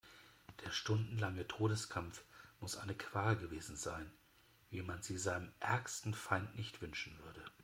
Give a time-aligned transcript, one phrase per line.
[0.65, 2.23] Der stundenlange Todeskampf
[2.59, 4.09] muss eine Qual gewesen sein,
[4.71, 7.43] wie man sie seinem ärgsten Feind nicht wünschen würde.